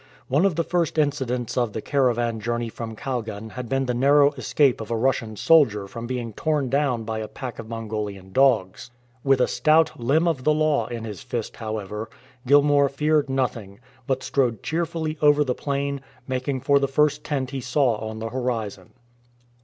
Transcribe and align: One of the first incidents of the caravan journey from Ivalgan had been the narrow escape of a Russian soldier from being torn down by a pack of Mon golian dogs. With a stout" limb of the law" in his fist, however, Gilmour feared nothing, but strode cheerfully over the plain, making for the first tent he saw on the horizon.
One 0.29 0.47
of 0.47 0.55
the 0.55 0.63
first 0.63 0.97
incidents 0.97 1.55
of 1.55 1.73
the 1.73 1.79
caravan 1.83 2.39
journey 2.39 2.69
from 2.69 2.95
Ivalgan 2.95 3.51
had 3.51 3.69
been 3.69 3.85
the 3.85 3.93
narrow 3.93 4.31
escape 4.31 4.81
of 4.81 4.89
a 4.89 4.97
Russian 4.97 5.35
soldier 5.35 5.87
from 5.87 6.07
being 6.07 6.33
torn 6.33 6.71
down 6.71 7.03
by 7.03 7.19
a 7.19 7.27
pack 7.27 7.59
of 7.59 7.69
Mon 7.69 7.87
golian 7.87 8.33
dogs. 8.33 8.89
With 9.23 9.39
a 9.39 9.47
stout" 9.47 9.99
limb 9.99 10.27
of 10.27 10.43
the 10.43 10.55
law" 10.55 10.87
in 10.87 11.03
his 11.03 11.21
fist, 11.21 11.57
however, 11.57 12.09
Gilmour 12.47 12.89
feared 12.89 13.29
nothing, 13.29 13.79
but 14.07 14.23
strode 14.23 14.63
cheerfully 14.63 15.19
over 15.21 15.43
the 15.43 15.53
plain, 15.53 16.01
making 16.27 16.61
for 16.61 16.79
the 16.79 16.87
first 16.87 17.23
tent 17.23 17.51
he 17.51 17.61
saw 17.61 17.97
on 17.97 18.17
the 18.17 18.29
horizon. 18.29 18.93